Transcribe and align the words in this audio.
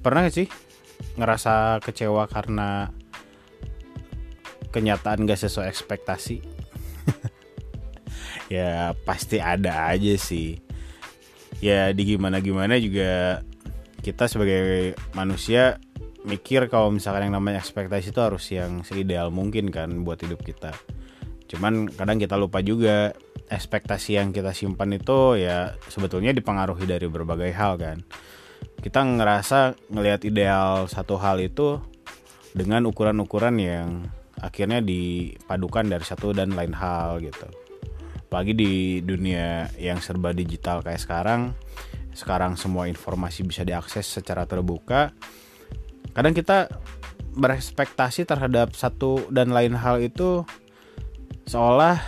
pernah 0.00 0.26
gak 0.26 0.34
sih 0.34 0.48
ngerasa 1.18 1.82
kecewa 1.82 2.26
karena 2.30 2.90
kenyataan 4.70 5.26
gak 5.26 5.40
sesuai 5.40 5.68
ekspektasi? 5.68 6.38
Ya 8.48 8.96
pasti 9.04 9.44
ada 9.44 9.92
aja 9.92 10.16
sih. 10.16 10.56
Ya 11.60 11.92
di 11.92 12.16
gimana 12.16 12.40
gimana 12.40 12.80
juga 12.80 13.44
kita 14.00 14.24
sebagai 14.24 14.96
manusia 15.12 15.76
mikir 16.24 16.72
kalau 16.72 16.88
misalkan 16.88 17.28
yang 17.28 17.36
namanya 17.36 17.60
ekspektasi 17.60 18.08
itu 18.08 18.20
harus 18.24 18.48
yang 18.48 18.80
seideal 18.88 19.28
mungkin 19.28 19.68
kan 19.68 19.92
buat 20.00 20.24
hidup 20.24 20.40
kita. 20.48 20.72
Cuman 21.44 21.92
kadang 21.92 22.16
kita 22.16 22.40
lupa 22.40 22.64
juga 22.64 23.12
ekspektasi 23.52 24.16
yang 24.16 24.32
kita 24.32 24.56
simpan 24.56 24.96
itu 24.96 25.40
ya 25.40 25.76
sebetulnya 25.92 26.32
dipengaruhi 26.32 26.84
dari 26.84 27.04
berbagai 27.04 27.52
hal 27.52 27.76
kan 27.80 28.00
kita 28.78 29.02
ngerasa 29.02 29.74
ngelihat 29.90 30.22
ideal 30.22 30.86
satu 30.86 31.18
hal 31.18 31.42
itu 31.42 31.82
dengan 32.54 32.86
ukuran-ukuran 32.86 33.56
yang 33.58 33.88
akhirnya 34.38 34.78
dipadukan 34.78 35.86
dari 35.86 36.04
satu 36.06 36.30
dan 36.30 36.54
lain 36.54 36.74
hal 36.74 37.18
gitu. 37.18 37.46
Apalagi 38.28 38.52
di 38.54 38.72
dunia 39.02 39.72
yang 39.80 39.98
serba 39.98 40.30
digital 40.30 40.84
kayak 40.84 41.02
sekarang 41.02 41.56
sekarang 42.14 42.54
semua 42.54 42.86
informasi 42.86 43.42
bisa 43.42 43.66
diakses 43.66 44.06
secara 44.06 44.46
terbuka. 44.46 45.10
Kadang 46.14 46.34
kita 46.34 46.70
berekspektasi 47.38 48.26
terhadap 48.26 48.74
satu 48.74 49.30
dan 49.30 49.54
lain 49.54 49.78
hal 49.78 50.02
itu 50.02 50.42
seolah 51.46 51.98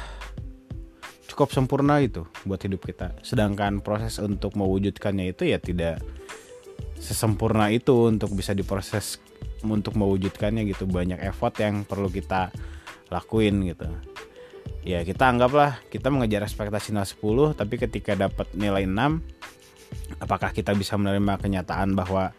cukup 1.30 1.54
sempurna 1.54 2.02
itu 2.02 2.26
buat 2.42 2.58
hidup 2.58 2.82
kita. 2.84 3.14
Sedangkan 3.22 3.78
proses 3.80 4.18
untuk 4.18 4.58
mewujudkannya 4.58 5.30
itu 5.30 5.46
ya 5.48 5.62
tidak 5.62 6.02
sesempurna 7.00 7.72
itu 7.72 8.12
untuk 8.12 8.36
bisa 8.36 8.52
diproses 8.52 9.18
untuk 9.64 9.96
mewujudkannya 9.96 10.68
gitu. 10.68 10.84
Banyak 10.84 11.24
effort 11.24 11.56
yang 11.58 11.82
perlu 11.88 12.12
kita 12.12 12.52
lakuin 13.08 13.64
gitu. 13.66 13.88
Ya 14.84 15.04
kita 15.04 15.28
anggaplah 15.28 15.80
kita 15.88 16.08
mengejar 16.12 16.44
ekspektasi 16.44 16.92
0 16.92 17.04
10 17.04 17.58
tapi 17.58 17.74
ketika 17.76 18.16
dapat 18.16 18.48
nilai 18.56 18.88
6 18.88 20.20
apakah 20.22 20.54
kita 20.56 20.72
bisa 20.72 20.96
menerima 20.96 21.36
kenyataan 21.36 21.92
bahwa 21.92 22.32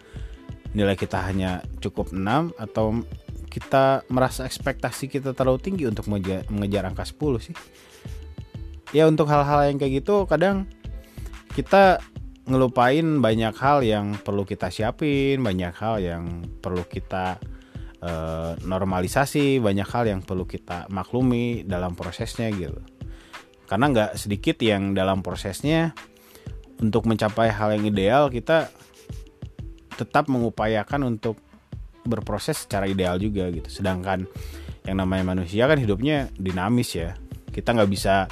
nilai 0.73 0.98
kita 0.98 1.22
hanya 1.22 1.62
cukup 1.84 2.09
6 2.16 2.56
atau 2.58 3.04
kita 3.52 4.08
merasa 4.08 4.48
ekspektasi 4.48 5.12
kita 5.12 5.36
terlalu 5.36 5.59
tinggi 5.59 5.84
untuk 5.84 6.08
mengejar, 6.08 6.48
mengejar 6.48 6.88
angka 6.88 7.04
10 7.04 7.52
sih? 7.52 7.56
Ya 8.95 9.06
untuk 9.06 9.28
hal-hal 9.28 9.70
yang 9.70 9.78
kayak 9.78 10.02
gitu 10.02 10.26
kadang 10.26 10.66
kita 11.52 12.00
ngelupain 12.52 13.24
banyak 13.24 13.56
hal 13.56 13.80
yang 13.82 14.20
perlu 14.20 14.44
kita 14.44 14.68
siapin 14.68 15.40
banyak 15.40 15.72
hal 15.72 16.04
yang 16.04 16.44
perlu 16.60 16.84
kita 16.84 17.40
uh, 18.04 18.54
normalisasi 18.60 19.64
banyak 19.64 19.88
hal 19.88 20.04
yang 20.12 20.22
perlu 20.22 20.44
kita 20.44 20.92
maklumi 20.92 21.64
dalam 21.64 21.96
prosesnya 21.96 22.52
gitu. 22.52 22.78
Karena 23.66 23.88
nggak 23.88 24.12
sedikit 24.20 24.60
yang 24.60 24.92
dalam 24.92 25.24
prosesnya 25.24 25.96
untuk 26.84 27.08
mencapai 27.08 27.48
hal 27.48 27.80
yang 27.80 27.88
ideal 27.88 28.28
kita 28.28 28.68
tetap 29.96 30.28
mengupayakan 30.28 31.08
untuk 31.08 31.40
berproses 32.04 32.68
secara 32.68 32.90
ideal 32.90 33.16
juga 33.16 33.48
gitu. 33.48 33.72
Sedangkan 33.72 34.28
yang 34.84 35.00
namanya 35.00 35.32
manusia 35.32 35.72
kan 35.72 35.80
hidupnya 35.80 36.28
dinamis 36.36 37.00
ya. 37.00 37.16
Kita 37.48 37.72
nggak 37.72 37.92
bisa 37.92 38.28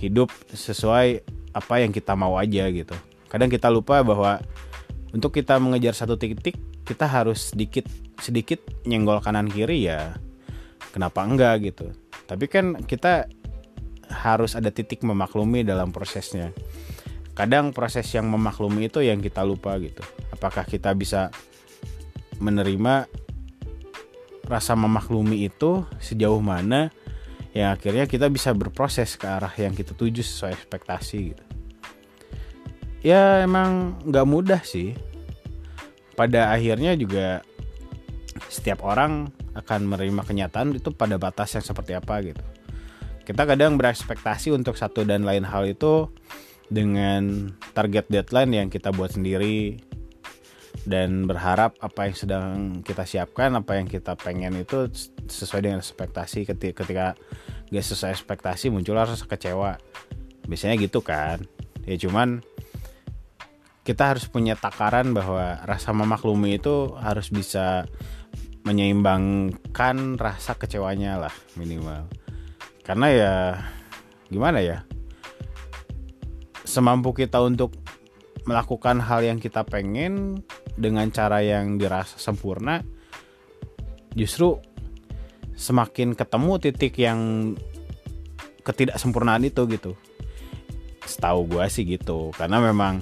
hidup 0.00 0.32
sesuai 0.54 1.20
apa 1.52 1.74
yang 1.82 1.92
kita 1.92 2.14
mau 2.14 2.38
aja 2.38 2.70
gitu 2.70 2.94
kadang 3.28 3.52
kita 3.52 3.68
lupa 3.68 4.00
bahwa 4.04 4.40
untuk 5.12 5.32
kita 5.32 5.56
mengejar 5.56 5.96
satu 5.96 6.20
titik 6.20 6.56
kita 6.84 7.04
harus 7.04 7.52
sedikit 7.52 7.84
sedikit 8.20 8.60
nyenggol 8.88 9.20
kanan 9.20 9.48
kiri 9.48 9.88
ya 9.88 10.16
kenapa 10.92 11.24
enggak 11.24 11.68
gitu. 11.68 11.92
Tapi 12.24 12.44
kan 12.48 12.80
kita 12.84 13.28
harus 14.08 14.56
ada 14.56 14.72
titik 14.72 15.04
memaklumi 15.04 15.64
dalam 15.64 15.92
prosesnya. 15.92 16.52
Kadang 17.36 17.70
proses 17.70 18.08
yang 18.10 18.26
memaklumi 18.26 18.90
itu 18.90 19.04
yang 19.04 19.22
kita 19.22 19.44
lupa 19.46 19.78
gitu. 19.78 20.02
Apakah 20.34 20.66
kita 20.66 20.90
bisa 20.96 21.30
menerima 22.42 23.06
rasa 24.48 24.72
memaklumi 24.74 25.44
itu 25.46 25.84
sejauh 26.00 26.40
mana 26.40 26.88
yang 27.52 27.76
akhirnya 27.76 28.08
kita 28.08 28.32
bisa 28.32 28.56
berproses 28.56 29.14
ke 29.20 29.28
arah 29.28 29.52
yang 29.60 29.76
kita 29.76 29.92
tuju 29.92 30.24
sesuai 30.24 30.56
ekspektasi 30.56 31.18
gitu 31.32 31.47
ya 33.02 33.44
emang 33.44 33.98
nggak 34.06 34.26
mudah 34.28 34.62
sih. 34.62 34.94
Pada 36.18 36.50
akhirnya 36.50 36.98
juga 36.98 37.46
setiap 38.50 38.82
orang 38.82 39.30
akan 39.54 39.86
menerima 39.86 40.22
kenyataan 40.22 40.78
itu 40.78 40.94
pada 40.94 41.18
batas 41.18 41.54
yang 41.54 41.64
seperti 41.66 41.94
apa 41.94 42.22
gitu. 42.22 42.44
Kita 43.26 43.44
kadang 43.44 43.76
berekspektasi 43.76 44.54
untuk 44.54 44.78
satu 44.78 45.04
dan 45.04 45.26
lain 45.26 45.44
hal 45.44 45.68
itu 45.68 46.08
dengan 46.68 47.52
target 47.76 48.08
deadline 48.08 48.52
yang 48.54 48.68
kita 48.72 48.92
buat 48.94 49.12
sendiri 49.12 49.80
dan 50.88 51.28
berharap 51.28 51.76
apa 51.84 52.08
yang 52.08 52.16
sedang 52.16 52.48
kita 52.80 53.04
siapkan 53.04 53.52
apa 53.56 53.76
yang 53.76 53.84
kita 53.84 54.16
pengen 54.16 54.56
itu 54.62 54.88
sesuai 55.28 55.60
dengan 55.68 55.78
ekspektasi. 55.84 56.48
Ketika, 56.48 56.84
ketika 56.84 57.06
gak 57.68 57.84
sesuai 57.84 58.16
ekspektasi 58.16 58.72
muncul 58.72 58.96
rasa 58.96 59.20
kecewa. 59.28 59.76
Biasanya 60.48 60.80
gitu 60.80 61.04
kan. 61.04 61.44
Ya 61.84 62.00
cuman 62.00 62.40
kita 63.88 64.12
harus 64.12 64.28
punya 64.28 64.52
takaran 64.52 65.16
bahwa 65.16 65.64
rasa 65.64 65.96
memaklumi 65.96 66.60
itu 66.60 66.92
harus 67.00 67.32
bisa 67.32 67.88
menyeimbangkan 68.68 70.20
rasa 70.20 70.60
kecewanya 70.60 71.16
lah 71.16 71.32
minimal. 71.56 72.04
Karena 72.84 73.08
ya 73.08 73.34
gimana 74.28 74.60
ya? 74.60 74.84
Semampu 76.68 77.16
kita 77.16 77.40
untuk 77.40 77.80
melakukan 78.44 79.00
hal 79.00 79.24
yang 79.24 79.40
kita 79.40 79.64
pengen 79.64 80.44
dengan 80.76 81.08
cara 81.08 81.40
yang 81.40 81.80
dirasa 81.80 82.20
sempurna 82.20 82.84
justru 84.12 84.60
semakin 85.56 86.12
ketemu 86.12 86.52
titik 86.60 86.92
yang 87.00 87.20
ketidaksempurnaan 88.68 89.48
itu 89.48 89.64
gitu. 89.64 89.96
Setahu 91.08 91.48
gue 91.48 91.64
sih 91.72 91.88
gitu 91.88 92.36
karena 92.36 92.60
memang 92.60 93.00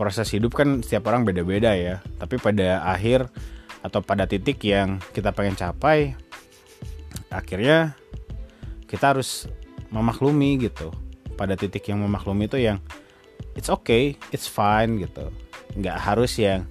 proses 0.00 0.32
hidup 0.32 0.56
kan 0.56 0.80
setiap 0.80 1.12
orang 1.12 1.28
beda-beda 1.28 1.76
ya. 1.76 2.00
Tapi 2.16 2.40
pada 2.40 2.80
akhir 2.88 3.28
atau 3.84 4.00
pada 4.00 4.24
titik 4.24 4.64
yang 4.64 4.96
kita 5.12 5.36
pengen 5.36 5.60
capai 5.60 6.16
akhirnya 7.28 7.92
kita 8.88 9.12
harus 9.12 9.44
memaklumi 9.92 10.56
gitu. 10.64 10.88
Pada 11.36 11.52
titik 11.52 11.84
yang 11.92 12.00
memaklumi 12.00 12.48
itu 12.48 12.56
yang 12.56 12.80
it's 13.52 13.68
okay 13.68 14.16
it's 14.32 14.48
fine 14.48 14.96
gitu. 14.96 15.28
Nggak 15.76 16.00
harus 16.00 16.32
yang 16.40 16.64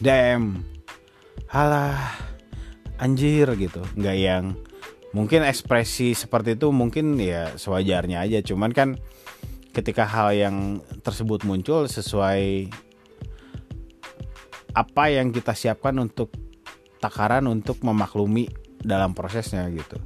damn 0.00 0.64
halah 1.52 2.16
anjir 2.96 3.52
gitu. 3.60 3.84
Nggak 4.00 4.16
yang 4.16 4.44
mungkin 5.12 5.44
ekspresi 5.44 6.16
seperti 6.16 6.56
itu 6.56 6.72
mungkin 6.72 7.20
ya 7.20 7.52
sewajarnya 7.52 8.24
aja. 8.24 8.40
Cuman 8.40 8.72
kan 8.72 8.96
ketika 9.72 10.04
hal 10.04 10.36
yang 10.36 10.84
tersebut 11.00 11.48
muncul 11.48 11.88
sesuai 11.88 12.68
apa 14.72 15.04
yang 15.12 15.32
kita 15.32 15.52
siapkan 15.52 15.96
untuk 16.00 16.32
takaran 17.00 17.44
untuk 17.48 17.80
memaklumi 17.84 18.48
dalam 18.80 19.12
prosesnya 19.12 19.68
gitu. 19.72 19.96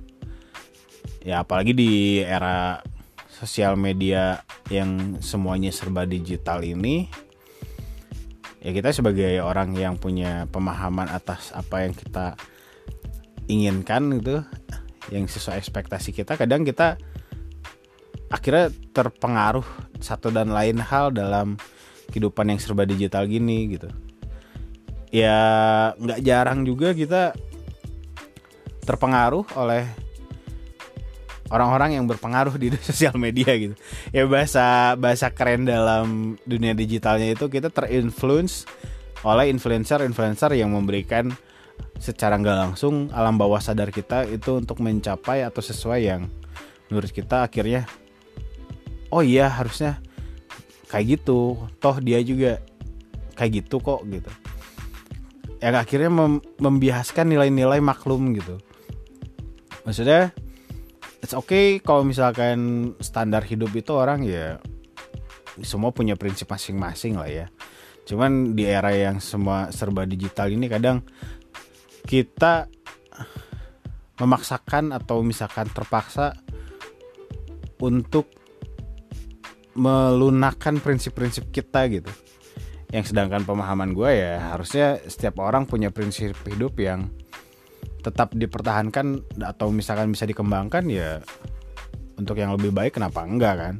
Ya 1.26 1.42
apalagi 1.42 1.74
di 1.74 2.22
era 2.22 2.82
sosial 3.26 3.76
media 3.76 4.46
yang 4.72 5.20
semuanya 5.20 5.68
serba 5.74 6.08
digital 6.08 6.64
ini 6.64 7.10
ya 8.64 8.74
kita 8.74 8.90
sebagai 8.90 9.38
orang 9.44 9.76
yang 9.76 9.94
punya 10.00 10.48
pemahaman 10.50 11.06
atas 11.06 11.52
apa 11.52 11.86
yang 11.86 11.92
kita 11.94 12.34
inginkan 13.46 14.18
gitu 14.18 14.42
yang 15.14 15.30
sesuai 15.30 15.60
ekspektasi 15.60 16.10
kita 16.10 16.34
kadang 16.34 16.66
kita 16.66 16.98
akhirnya 18.32 18.74
terpengaruh 18.90 19.66
satu 20.02 20.34
dan 20.34 20.50
lain 20.50 20.82
hal 20.82 21.14
dalam 21.14 21.54
kehidupan 22.10 22.50
yang 22.50 22.58
serba 22.58 22.82
digital 22.86 23.26
gini 23.26 23.78
gitu 23.78 23.88
ya 25.14 25.38
nggak 25.94 26.20
jarang 26.26 26.66
juga 26.66 26.90
kita 26.90 27.32
terpengaruh 28.86 29.46
oleh 29.58 29.86
orang-orang 31.50 31.98
yang 31.98 32.04
berpengaruh 32.06 32.54
di 32.58 32.74
sosial 32.88 33.14
media 33.18 33.50
gitu. 33.54 33.74
Ya 34.10 34.26
bahasa 34.26 34.94
bahasa 34.98 35.30
keren 35.30 35.66
dalam 35.66 36.38
dunia 36.46 36.74
digitalnya 36.74 37.34
itu 37.34 37.46
kita 37.50 37.70
terinfluence 37.70 38.66
oleh 39.26 39.50
influencer-influencer 39.50 40.54
yang 40.54 40.70
memberikan 40.70 41.34
secara 41.98 42.36
nggak 42.36 42.56
langsung 42.56 43.08
alam 43.10 43.36
bawah 43.40 43.58
sadar 43.58 43.90
kita 43.90 44.28
itu 44.28 44.60
untuk 44.60 44.80
mencapai 44.80 45.42
atau 45.42 45.60
sesuai 45.64 46.00
yang 46.04 46.28
menurut 46.92 47.10
kita 47.10 47.42
akhirnya 47.48 47.88
oh 49.10 49.22
iya 49.22 49.50
harusnya 49.50 49.98
kayak 50.90 51.20
gitu. 51.20 51.56
Toh 51.82 51.96
dia 51.98 52.22
juga 52.22 52.62
kayak 53.36 53.64
gitu 53.64 53.82
kok 53.82 54.02
gitu. 54.08 54.30
Yang 55.60 55.76
akhirnya 55.82 56.10
mem 56.12 56.34
membiaskan 56.60 57.26
nilai-nilai 57.30 57.80
maklum 57.80 58.34
gitu. 58.36 58.60
Maksudnya 59.86 60.34
it's 61.22 61.34
okay 61.34 61.78
kalau 61.82 62.02
misalkan 62.02 62.92
standar 63.02 63.42
hidup 63.42 63.70
itu 63.74 63.92
orang 63.94 64.22
ya 64.26 64.58
semua 65.64 65.92
punya 65.94 66.18
prinsip 66.18 66.50
masing-masing 66.50 67.16
lah 67.16 67.30
ya. 67.30 67.46
Cuman 68.06 68.54
di 68.54 68.68
era 68.68 68.92
yang 68.94 69.18
semua 69.18 69.72
serba 69.74 70.06
digital 70.06 70.52
ini 70.52 70.70
kadang 70.70 71.02
kita 72.06 72.70
memaksakan 74.16 74.94
atau 74.94 75.20
misalkan 75.20 75.68
terpaksa 75.68 76.38
untuk 77.82 78.30
melunakkan 79.76 80.80
prinsip-prinsip 80.80 81.52
kita 81.52 81.86
gitu. 81.92 82.10
Yang 82.90 83.12
sedangkan 83.12 83.44
pemahaman 83.44 83.92
gue 83.92 84.10
ya 84.10 84.56
harusnya 84.56 84.98
setiap 85.04 85.42
orang 85.44 85.68
punya 85.68 85.92
prinsip 85.92 86.34
hidup 86.48 86.78
yang 86.80 87.12
tetap 88.00 88.32
dipertahankan 88.32 89.26
atau 89.42 89.74
misalkan 89.74 90.14
bisa 90.14 90.24
dikembangkan 90.24 90.86
ya 90.86 91.18
untuk 92.16 92.38
yang 92.38 92.54
lebih 92.54 92.70
baik 92.72 92.96
kenapa 92.96 93.26
enggak 93.26 93.54
kan? 93.58 93.74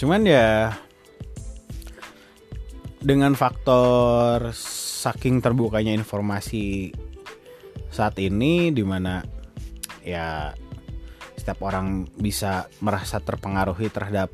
Cuman 0.00 0.24
ya 0.24 0.72
dengan 3.04 3.36
faktor 3.36 4.52
saking 4.56 5.44
terbukanya 5.44 5.92
informasi 5.92 6.92
saat 7.92 8.16
ini 8.20 8.72
di 8.72 8.80
mana 8.80 9.20
ya 10.00 10.56
setiap 11.40 11.64
orang 11.64 12.04
bisa 12.20 12.68
merasa 12.84 13.16
terpengaruhi 13.16 13.88
terhadap 13.88 14.28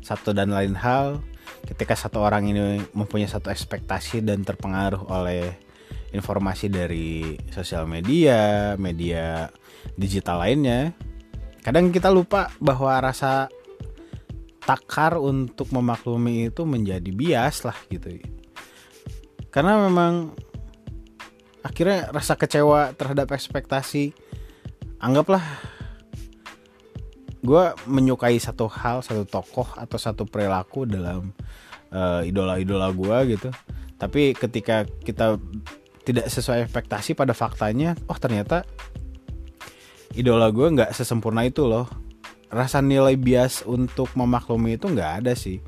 satu 0.00 0.32
dan 0.32 0.48
lain 0.48 0.72
hal 0.72 1.20
ketika 1.68 1.92
satu 1.92 2.24
orang 2.24 2.48
ini 2.48 2.80
mempunyai 2.96 3.28
satu 3.28 3.52
ekspektasi 3.52 4.24
dan 4.24 4.40
terpengaruh 4.40 5.04
oleh 5.12 5.52
informasi 6.10 6.72
dari 6.72 7.36
sosial 7.52 7.84
media, 7.86 8.74
media 8.80 9.52
digital 9.94 10.42
lainnya, 10.42 10.96
kadang 11.62 11.92
kita 11.94 12.10
lupa 12.10 12.50
bahwa 12.58 12.98
rasa 12.98 13.46
takar 14.64 15.18
untuk 15.20 15.70
memaklumi 15.70 16.50
itu 16.50 16.62
menjadi 16.66 17.10
bias 17.12 17.62
lah 17.68 17.76
gitu. 17.92 18.18
Karena 19.50 19.86
memang 19.86 20.34
akhirnya 21.60 22.10
rasa 22.10 22.34
kecewa 22.34 22.94
terhadap 22.96 23.30
ekspektasi 23.30 24.14
anggaplah 24.98 25.42
gue 27.40 27.64
menyukai 27.88 28.36
satu 28.36 28.68
hal 28.68 29.00
satu 29.00 29.24
tokoh 29.24 29.76
atau 29.76 29.96
satu 29.96 30.28
perilaku 30.28 30.84
dalam 30.84 31.32
uh, 31.92 32.20
idola-idola 32.24 32.92
gue 32.92 33.36
gitu. 33.36 33.48
Tapi 33.96 34.32
ketika 34.36 34.84
kita 34.84 35.40
tidak 36.04 36.26
sesuai 36.32 36.68
ekspektasi 36.68 37.12
pada 37.12 37.36
faktanya 37.36 37.92
oh 38.08 38.16
ternyata 38.16 38.64
idola 40.16 40.48
gue 40.52 40.66
nggak 40.68 40.92
sesempurna 40.92 41.48
itu 41.48 41.64
loh. 41.64 41.88
Rasa 42.50 42.82
nilai 42.82 43.14
bias 43.14 43.62
untuk 43.62 44.10
memaklumi 44.18 44.74
itu 44.74 44.90
nggak 44.90 45.24
ada 45.24 45.32
sih. 45.38 45.62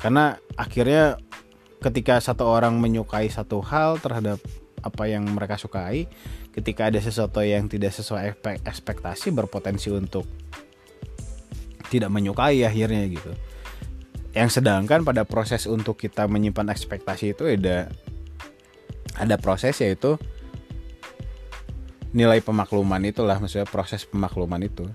Karena 0.00 0.34
akhirnya 0.58 1.20
ketika 1.82 2.18
satu 2.18 2.46
orang 2.46 2.78
menyukai 2.78 3.28
satu 3.28 3.60
hal 3.62 3.98
terhadap 3.98 4.38
apa 4.82 5.06
yang 5.06 5.22
mereka 5.30 5.54
sukai 5.54 6.10
ketika 6.50 6.90
ada 6.90 6.98
sesuatu 6.98 7.38
yang 7.42 7.70
tidak 7.70 7.94
sesuai 7.94 8.34
ekspektasi 8.66 9.30
berpotensi 9.30 9.88
untuk 9.94 10.26
tidak 11.92 12.08
menyukai 12.08 12.64
akhirnya 12.64 13.04
gitu. 13.12 13.36
Yang 14.32 14.64
sedangkan 14.64 15.04
pada 15.04 15.28
proses 15.28 15.68
untuk 15.68 16.00
kita 16.00 16.24
menyimpan 16.24 16.72
ekspektasi 16.72 17.36
itu 17.36 17.44
ada 17.44 17.92
ada 19.20 19.36
proses 19.36 19.76
yaitu 19.84 20.16
nilai 22.16 22.40
pemakluman 22.40 23.04
itulah 23.04 23.36
maksudnya 23.36 23.68
proses 23.68 24.08
pemakluman 24.08 24.64
itu. 24.64 24.88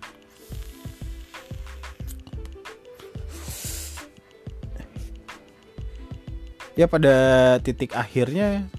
Ya 6.77 6.85
pada 6.85 7.57
titik 7.61 7.93
akhirnya 7.93 8.69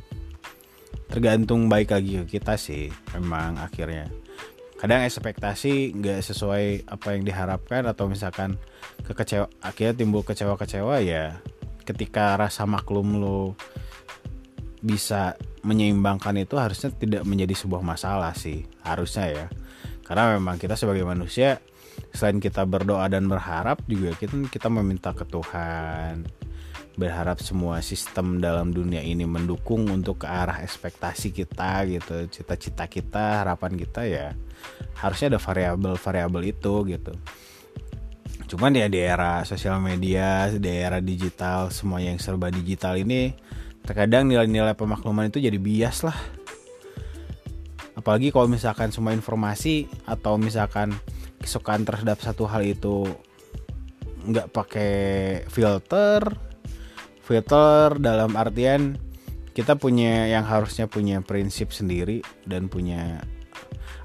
tergantung 1.10 1.66
baik 1.66 1.94
lagi 1.94 2.22
ke 2.22 2.38
kita 2.38 2.54
sih 2.54 2.94
memang 3.14 3.58
akhirnya 3.58 4.06
kadang 4.78 5.02
ekspektasi 5.02 5.98
nggak 5.98 6.22
sesuai 6.22 6.86
apa 6.86 7.18
yang 7.18 7.26
diharapkan 7.26 7.82
atau 7.90 8.06
misalkan 8.06 8.54
kekecewa 9.02 9.50
akhirnya 9.58 9.94
timbul 9.98 10.22
kecewa-kecewa 10.22 11.02
ya 11.02 11.42
ketika 11.82 12.38
rasa 12.38 12.62
maklum 12.62 13.18
lo 13.18 13.58
bisa 14.78 15.34
menyeimbangkan 15.66 16.38
itu 16.38 16.54
harusnya 16.54 16.94
tidak 16.94 17.26
menjadi 17.26 17.54
sebuah 17.58 17.82
masalah 17.82 18.30
sih 18.36 18.62
harusnya 18.86 19.26
ya. 19.26 19.46
Karena 20.06 20.38
memang 20.38 20.56
kita 20.56 20.78
sebagai 20.78 21.04
manusia 21.04 21.58
selain 22.14 22.38
kita 22.38 22.62
berdoa 22.64 23.10
dan 23.10 23.26
berharap 23.26 23.82
juga 23.90 24.14
kita 24.14 24.38
kita 24.48 24.70
meminta 24.70 25.10
ke 25.12 25.26
Tuhan 25.26 26.24
berharap 26.98 27.38
semua 27.38 27.78
sistem 27.78 28.42
dalam 28.42 28.74
dunia 28.74 28.98
ini 28.98 29.22
mendukung 29.22 29.86
untuk 29.86 30.26
ke 30.26 30.26
arah 30.26 30.66
ekspektasi 30.66 31.30
kita 31.30 31.86
gitu 31.86 32.26
cita-cita 32.26 32.90
kita 32.90 33.46
harapan 33.46 33.78
kita 33.78 34.02
ya 34.02 34.34
harusnya 34.98 35.38
ada 35.38 35.40
variabel-variabel 35.40 36.42
itu 36.50 36.74
gitu. 36.90 37.14
Cuman 38.50 38.74
ya 38.74 38.90
di 38.90 38.98
era 38.98 39.46
sosial 39.46 39.78
media 39.78 40.50
di 40.50 40.66
era 40.66 40.98
digital 40.98 41.70
semua 41.70 42.02
yang 42.02 42.18
serba 42.18 42.50
digital 42.50 42.98
ini 42.98 43.30
terkadang 43.86 44.26
nilai-nilai 44.26 44.74
pemakluman 44.74 45.30
itu 45.30 45.38
jadi 45.38 45.56
bias 45.56 46.02
lah. 46.02 46.18
Apalagi 47.94 48.34
kalau 48.34 48.50
misalkan 48.50 48.90
semua 48.90 49.14
informasi 49.14 49.86
atau 50.02 50.34
misalkan 50.34 50.98
kesukaan 51.38 51.86
terhadap 51.86 52.18
satu 52.18 52.50
hal 52.50 52.66
itu 52.66 53.06
nggak 54.26 54.50
pakai 54.50 54.94
filter 55.46 56.47
filter 57.28 58.00
dalam 58.00 58.32
artian 58.40 58.96
kita 59.52 59.76
punya 59.76 60.24
yang 60.32 60.48
harusnya 60.48 60.88
punya 60.88 61.20
prinsip 61.20 61.76
sendiri 61.76 62.24
dan 62.48 62.72
punya 62.72 63.20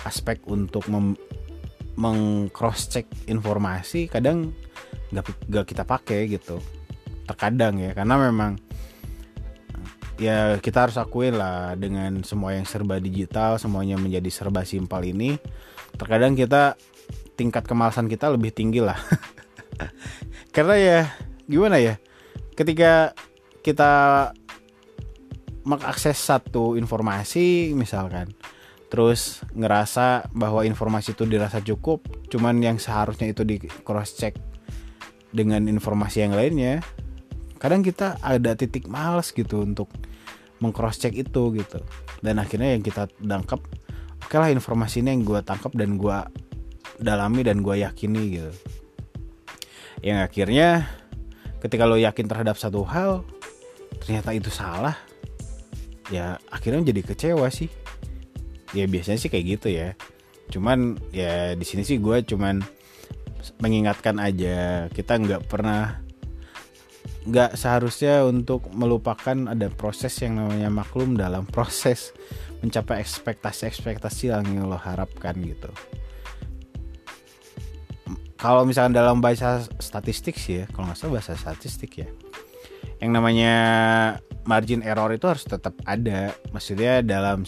aspek 0.04 0.44
untuk 0.52 0.92
mem 0.92 1.16
mengcross 1.96 2.90
check 2.90 3.08
informasi 3.30 4.10
kadang 4.12 4.52
nggak 5.14 5.68
kita 5.70 5.88
pakai 5.88 6.28
gitu. 6.28 6.60
Terkadang 7.24 7.80
ya 7.80 7.96
karena 7.96 8.18
memang 8.20 8.60
ya 10.20 10.58
kita 10.60 10.90
harus 10.90 10.98
akuin 11.00 11.38
lah 11.38 11.80
dengan 11.80 12.26
semua 12.28 12.58
yang 12.58 12.68
serba 12.68 13.00
digital 13.00 13.56
semuanya 13.56 13.96
menjadi 13.96 14.30
serba 14.34 14.66
simpel 14.68 15.06
ini 15.06 15.38
terkadang 15.96 16.34
kita 16.34 16.76
tingkat 17.38 17.64
kemalasan 17.70 18.10
kita 18.10 18.34
lebih 18.34 18.52
tinggi 18.52 18.82
lah. 18.82 18.98
Karena 20.56 20.76
ya 20.76 21.00
gimana 21.46 21.78
ya 21.78 22.02
ketika 22.54 23.14
kita 23.62 23.94
mengakses 25.64 26.20
satu 26.20 26.76
informasi 26.76 27.72
misalkan 27.78 28.32
terus 28.92 29.42
ngerasa 29.58 30.30
bahwa 30.38 30.62
informasi 30.68 31.18
itu 31.18 31.26
dirasa 31.26 31.64
cukup 31.64 32.04
cuman 32.30 32.62
yang 32.62 32.78
seharusnya 32.78 33.34
itu 33.34 33.42
di 33.42 33.58
cross 33.82 34.14
check 34.20 34.38
dengan 35.34 35.66
informasi 35.66 36.30
yang 36.30 36.38
lainnya 36.38 36.84
kadang 37.64 37.80
kita 37.80 38.20
ada 38.20 38.54
titik 38.60 38.92
males 38.92 39.32
gitu 39.32 39.64
untuk 39.64 39.88
mengcross 40.64 40.96
check 40.96 41.12
itu 41.12 41.52
gitu. 41.60 41.80
Dan 42.24 42.40
akhirnya 42.40 42.72
yang 42.72 42.84
kita 42.84 43.12
tangkap 43.20 43.60
oke 44.24 44.36
lah 44.40 44.48
informasi 44.48 45.04
ini 45.04 45.20
yang 45.20 45.24
gue 45.28 45.40
tangkap 45.44 45.76
dan 45.76 46.00
gue 46.00 46.18
dalami 47.04 47.44
dan 47.44 47.60
gue 47.60 47.84
yakini 47.84 48.40
gitu. 48.40 48.52
Yang 50.00 50.20
akhirnya 50.32 50.88
ketika 51.64 51.88
lo 51.88 51.96
yakin 51.96 52.28
terhadap 52.28 52.60
satu 52.60 52.84
hal 52.84 53.24
ternyata 54.04 54.36
itu 54.36 54.52
salah 54.52 55.00
ya 56.12 56.36
akhirnya 56.52 56.92
jadi 56.92 57.02
kecewa 57.02 57.48
sih. 57.48 57.72
Ya 58.74 58.90
biasanya 58.90 59.22
sih 59.22 59.30
kayak 59.32 59.46
gitu 59.60 59.68
ya. 59.72 59.96
Cuman 60.52 61.00
ya 61.16 61.56
di 61.56 61.64
sini 61.64 61.88
sih 61.88 62.02
gue 62.02 62.26
cuman 62.26 62.60
mengingatkan 63.60 64.20
aja 64.20 64.88
kita 64.92 65.20
nggak 65.20 65.48
pernah 65.48 66.04
nggak 67.24 67.56
seharusnya 67.56 68.28
untuk 68.28 68.68
melupakan 68.76 69.48
ada 69.48 69.72
proses 69.72 70.12
yang 70.20 70.40
namanya 70.40 70.68
maklum 70.68 71.16
dalam 71.16 71.48
proses 71.48 72.12
mencapai 72.60 73.00
ekspektasi-ekspektasi 73.00 74.32
yang 74.32 74.68
lo 74.68 74.76
harapkan 74.76 75.36
gitu 75.40 75.72
kalau 78.44 78.68
misalkan 78.68 78.92
dalam 78.92 79.24
bahasa 79.24 79.64
statistik 79.80 80.36
sih 80.36 80.64
ya 80.64 80.66
kalau 80.76 80.92
nggak 80.92 81.00
salah 81.00 81.14
bahasa 81.16 81.40
statistik 81.40 82.04
ya 82.04 82.12
yang 83.00 83.16
namanya 83.16 83.56
margin 84.44 84.84
error 84.84 85.16
itu 85.16 85.32
harus 85.32 85.48
tetap 85.48 85.72
ada 85.88 86.36
maksudnya 86.52 87.00
dalam 87.00 87.48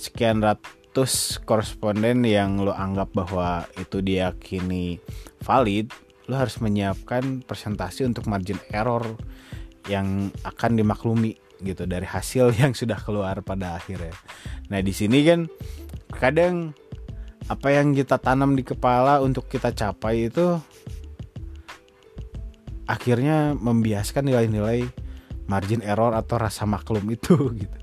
sekian 0.00 0.40
ratus 0.40 1.36
koresponden 1.44 2.24
yang 2.24 2.56
lo 2.64 2.72
anggap 2.72 3.12
bahwa 3.12 3.68
itu 3.76 4.00
diyakini 4.00 4.96
valid 5.44 5.92
lo 6.32 6.40
harus 6.40 6.64
menyiapkan 6.64 7.44
presentasi 7.44 8.08
untuk 8.08 8.24
margin 8.24 8.56
error 8.72 9.04
yang 9.92 10.32
akan 10.48 10.80
dimaklumi 10.80 11.36
gitu 11.60 11.84
dari 11.84 12.08
hasil 12.08 12.52
yang 12.60 12.72
sudah 12.72 12.98
keluar 13.00 13.40
pada 13.44 13.78
akhirnya. 13.78 14.16
Nah 14.72 14.80
di 14.82 14.90
sini 14.90 15.22
kan 15.22 15.46
kadang 16.18 16.74
apa 17.46 17.68
yang 17.70 17.94
kita 17.94 18.18
tanam 18.18 18.58
di 18.58 18.66
kepala 18.66 19.22
untuk 19.22 19.46
kita 19.46 19.70
capai 19.70 20.26
itu 20.26 20.58
akhirnya 22.86 23.54
membiaskan 23.54 24.26
nilai-nilai 24.26 24.86
margin 25.46 25.82
error 25.82 26.14
atau 26.14 26.42
rasa 26.42 26.66
maklum 26.66 27.06
itu 27.10 27.34
gitu. 27.62 27.78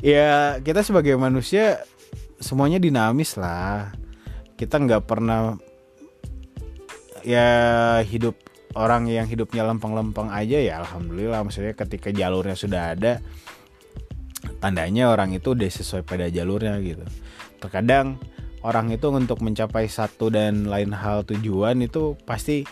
Ya 0.00 0.56
kita 0.64 0.80
sebagai 0.80 1.16
manusia 1.16 1.84
semuanya 2.40 2.80
dinamis 2.80 3.36
lah. 3.36 3.92
Kita 4.56 4.76
nggak 4.76 5.04
pernah 5.08 5.56
ya 7.24 8.00
hidup 8.04 8.36
orang 8.76 9.08
yang 9.08 9.26
hidupnya 9.28 9.66
lempeng-lempeng 9.66 10.30
aja 10.30 10.56
ya 10.60 10.80
alhamdulillah 10.84 11.42
maksudnya 11.44 11.74
ketika 11.76 12.08
jalurnya 12.14 12.56
sudah 12.56 12.96
ada 12.96 13.20
tandanya 14.62 15.10
orang 15.12 15.34
itu 15.36 15.52
udah 15.52 15.68
sesuai 15.68 16.06
pada 16.06 16.30
jalurnya 16.32 16.78
gitu 16.80 17.04
terkadang 17.60 18.16
orang 18.64 18.92
itu 18.92 19.08
untuk 19.12 19.40
mencapai 19.44 19.88
satu 19.88 20.28
dan 20.32 20.68
lain 20.68 20.92
hal 20.92 21.24
tujuan 21.24 21.80
itu 21.84 22.16
pasti 22.24 22.64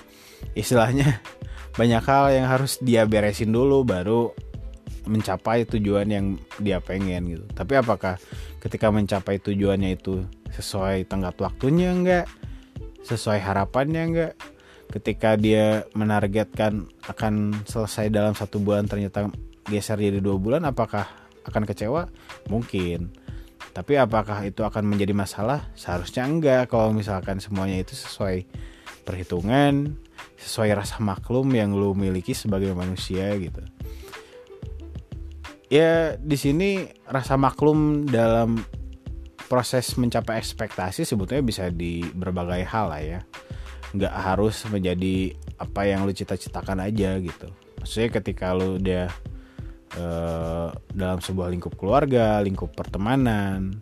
istilahnya 0.53 1.21
banyak 1.79 2.03
hal 2.05 2.25
yang 2.33 2.47
harus 2.49 2.81
dia 2.81 3.05
beresin 3.05 3.53
dulu 3.53 3.85
baru 3.85 4.33
mencapai 5.09 5.65
tujuan 5.65 6.07
yang 6.13 6.27
dia 6.61 6.79
pengen 6.85 7.33
gitu. 7.33 7.47
Tapi 7.57 7.81
apakah 7.81 8.21
ketika 8.61 8.93
mencapai 8.93 9.41
tujuannya 9.41 9.97
itu 9.97 10.23
sesuai 10.53 11.09
tenggat 11.09 11.41
waktunya 11.41 11.91
enggak? 11.97 12.27
Sesuai 13.03 13.41
harapannya 13.41 14.03
enggak? 14.05 14.33
Ketika 14.93 15.41
dia 15.41 15.89
menargetkan 15.97 16.89
akan 17.09 17.65
selesai 17.65 18.13
dalam 18.13 18.37
satu 18.37 18.61
bulan 18.61 18.85
ternyata 18.85 19.33
geser 19.69 19.97
jadi 19.97 20.21
dua 20.21 20.37
bulan 20.37 20.69
apakah 20.69 21.09
akan 21.49 21.65
kecewa? 21.65 22.09
Mungkin 22.53 23.28
tapi 23.79 23.95
apakah 23.95 24.43
itu 24.43 24.67
akan 24.67 24.83
menjadi 24.83 25.15
masalah? 25.15 25.71
Seharusnya 25.79 26.27
enggak. 26.27 26.67
Kalau 26.67 26.91
misalkan 26.91 27.39
semuanya 27.39 27.79
itu 27.79 27.95
sesuai 27.95 28.43
perhitungan 29.07 29.95
sesuai 30.39 30.71
rasa 30.75 30.99
maklum 31.03 31.51
yang 31.55 31.75
lu 31.75 31.95
miliki 31.95 32.35
sebagai 32.35 32.75
manusia 32.75 33.35
gitu. 33.39 33.63
Ya 35.69 36.17
di 36.19 36.35
sini 36.35 36.91
rasa 37.05 37.39
maklum 37.39 38.09
dalam 38.09 38.63
proses 39.51 39.95
mencapai 39.95 40.41
ekspektasi 40.41 41.05
sebetulnya 41.05 41.45
bisa 41.45 41.65
di 41.71 42.03
berbagai 42.03 42.65
hal 42.67 42.91
lah 42.91 43.03
ya. 43.03 43.21
Nggak 43.95 44.15
harus 44.15 44.63
menjadi 44.69 45.35
apa 45.59 45.87
yang 45.87 46.03
lu 46.07 46.13
cita-citakan 46.13 46.83
aja 46.83 47.19
gitu. 47.23 47.49
Maksudnya 47.79 48.11
ketika 48.21 48.55
lu 48.57 48.77
udah 48.83 49.09
uh, 49.97 50.69
dalam 50.93 51.23
sebuah 51.23 51.49
lingkup 51.49 51.79
keluarga 51.81 52.43
lingkup 52.45 52.77
pertemanan 52.77 53.81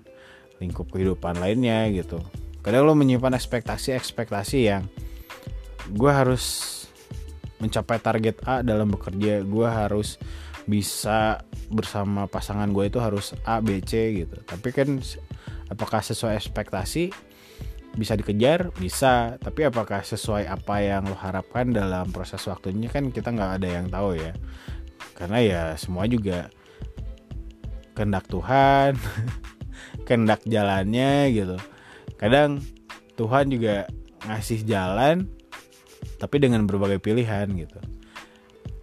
lingkup 0.63 0.89
kehidupan 0.93 1.41
lainnya 1.43 1.91
gitu. 1.91 2.23
Kadang 2.63 2.87
lu 2.87 2.95
menyimpan 2.99 3.35
ekspektasi-ekspektasi 3.39 4.59
yang 4.67 4.87
gue 5.91 6.13
harus 6.13 6.75
mencapai 7.63 8.03
target 8.03 8.43
A 8.45 8.61
dalam 8.61 8.91
bekerja 8.91 9.41
gue 9.47 9.69
harus 9.71 10.19
bisa 10.67 11.47
bersama 11.71 12.27
pasangan 12.27 12.67
gue 12.75 12.91
itu 12.91 12.99
harus 12.99 13.39
A 13.47 13.63
B 13.63 13.79
C 13.87 14.23
gitu. 14.27 14.37
Tapi 14.43 14.69
kan 14.75 14.99
apakah 15.71 16.03
sesuai 16.03 16.35
ekspektasi? 16.35 17.15
Bisa 17.97 18.13
dikejar? 18.19 18.75
Bisa. 18.77 19.41
Tapi 19.41 19.65
apakah 19.65 20.03
sesuai 20.03 20.51
apa 20.51 20.83
yang 20.83 21.07
lo 21.07 21.17
harapkan 21.17 21.71
dalam 21.71 22.11
proses 22.11 22.43
waktunya? 22.45 22.91
Kan 22.91 23.15
kita 23.15 23.31
nggak 23.31 23.63
ada 23.63 23.69
yang 23.79 23.87
tahu 23.89 24.19
ya 24.19 24.35
karena 25.17 25.39
ya 25.41 25.63
semua 25.81 26.05
juga 26.05 26.53
kehendak 27.97 28.29
Tuhan 28.29 28.95
kehendak 30.07 30.45
jalannya 30.45 31.33
gitu. 31.33 31.57
Kadang 32.21 32.61
Tuhan 33.17 33.49
juga 33.49 33.89
ngasih 34.29 34.69
jalan 34.69 35.27
tapi 36.21 36.37
dengan 36.37 36.69
berbagai 36.69 37.01
pilihan 37.01 37.49
gitu. 37.57 37.81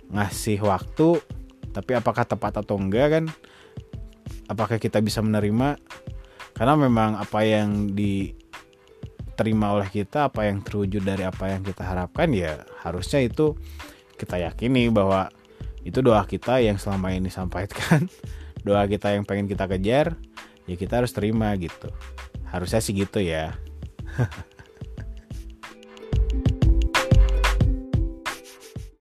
Ngasih 0.09 0.59
waktu 0.65 1.21
tapi 1.73 1.93
apakah 1.93 2.25
tepat 2.25 2.65
atau 2.65 2.81
enggak 2.81 3.07
kan? 3.13 3.25
Apakah 4.49 4.81
kita 4.81 4.99
bisa 4.99 5.21
menerima? 5.21 5.77
Karena 6.53 6.73
memang 6.77 7.17
apa 7.17 7.41
yang 7.45 7.93
di 7.93 8.33
terima 9.33 9.73
oleh 9.73 9.89
kita 9.89 10.29
apa 10.29 10.45
yang 10.45 10.61
terwujud 10.61 11.01
dari 11.01 11.25
apa 11.25 11.49
yang 11.49 11.65
kita 11.65 11.81
harapkan 11.81 12.29
ya 12.29 12.61
harusnya 12.85 13.25
itu 13.25 13.57
kita 14.13 14.37
yakini 14.37 14.93
bahwa 14.93 15.33
itu 15.83 15.99
doa 15.99 16.23
kita 16.23 16.63
yang 16.63 16.79
selama 16.79 17.11
ini 17.11 17.27
sampaikan 17.27 18.07
doa 18.67 18.83
kita 18.87 19.15
yang 19.15 19.27
pengen 19.27 19.47
kita 19.47 19.67
kejar 19.67 20.15
ya 20.67 20.75
kita 20.79 21.03
harus 21.03 21.11
terima 21.11 21.51
gitu. 21.59 21.91
Harusnya 22.47 22.79
sih 22.79 22.93
gitu 22.93 23.17
ya 23.19 23.57